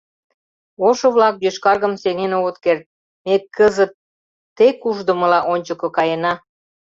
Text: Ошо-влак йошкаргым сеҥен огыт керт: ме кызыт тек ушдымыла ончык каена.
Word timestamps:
Ошо-влак 0.87 1.35
йошкаргым 1.45 1.93
сеҥен 2.01 2.31
огыт 2.39 2.57
керт: 2.63 2.83
ме 3.25 3.35
кызыт 3.55 3.91
тек 4.57 4.77
ушдымыла 4.89 5.39
ончык 5.53 5.81
каена. 5.97 6.33